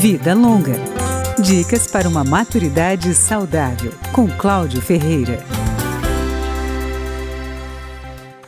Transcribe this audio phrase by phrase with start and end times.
[0.00, 0.76] Vida Longa.
[1.38, 5.44] Dicas para uma maturidade saudável, com Cláudio Ferreira.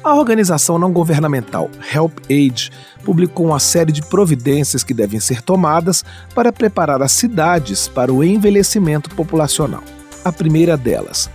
[0.03, 2.71] A organização não governamental Help Age
[3.05, 6.03] publicou uma série de providências que devem ser tomadas
[6.35, 9.85] para preparar as cidades para o envelhecimento populacional.
[10.25, 11.29] A primeira delas,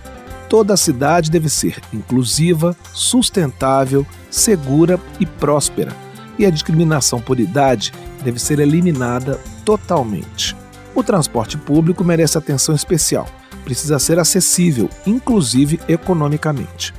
[0.48, 5.92] toda a cidade deve ser inclusiva, sustentável, segura e próspera,
[6.36, 7.92] e a discriminação por idade
[8.24, 10.56] deve ser eliminada totalmente.
[10.94, 13.28] O transporte público merece atenção especial,
[13.64, 16.94] precisa ser acessível, inclusive economicamente.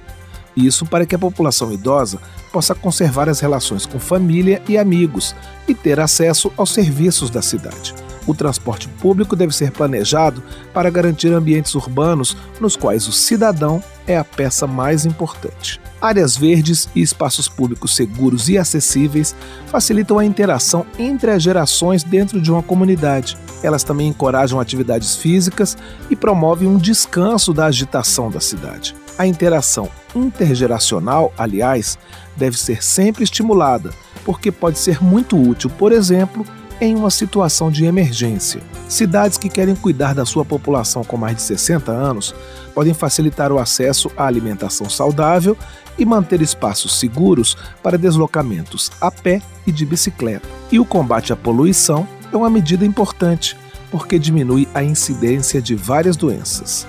[0.56, 2.20] Isso para que a população idosa
[2.54, 5.36] possa conservar as relações com família e amigos
[5.68, 7.96] e ter acesso aos serviços da cidade.
[8.30, 14.20] O transporte público deve ser planejado para garantir ambientes urbanos nos quais o cidadão é
[14.20, 15.82] a peça mais importante.
[16.00, 22.40] Áreas verdes e espaços públicos seguros e acessíveis facilitam a interação entre as gerações dentro
[22.40, 23.36] de uma comunidade.
[23.64, 25.76] Elas também encorajam atividades físicas
[26.08, 28.96] e promovem um descanso da agitação da cidade.
[29.18, 31.98] A interação intergeracional, aliás,
[32.38, 33.90] deve ser sempre estimulada,
[34.24, 36.46] porque pode ser muito útil, por exemplo,
[36.82, 38.62] em uma situação de emergência.
[38.88, 42.34] Cidades que querem cuidar da sua população com mais de 60 anos
[42.74, 45.58] podem facilitar o acesso à alimentação saudável
[45.98, 50.48] e manter espaços seguros para deslocamentos a pé e de bicicleta.
[50.72, 53.58] E o combate à poluição é uma medida importante,
[53.92, 56.88] porque diminui a incidência de várias doenças.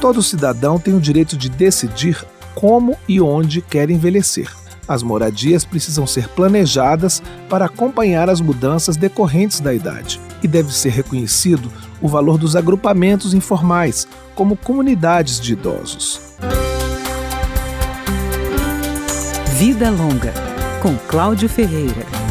[0.00, 4.50] Todo cidadão tem o direito de decidir como e onde quer envelhecer.
[4.88, 10.20] As moradias precisam ser planejadas para acompanhar as mudanças decorrentes da idade.
[10.42, 11.70] E deve ser reconhecido
[12.00, 16.20] o valor dos agrupamentos informais, como comunidades de idosos.
[19.58, 20.34] Vida Longa,
[20.82, 22.25] com Cláudio Ferreira.